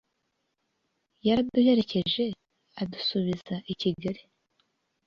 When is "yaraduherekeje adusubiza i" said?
1.27-3.73